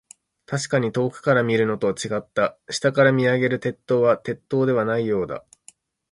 [0.47, 2.57] 確かに遠くから見るのと、違った。
[2.71, 5.45] 下から見上げる鉄塔は、鉄塔ではないようだ。